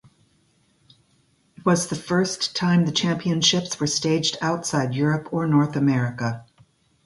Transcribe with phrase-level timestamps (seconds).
[1.55, 6.43] It was the first time the Championships were staged outside Europe or North America.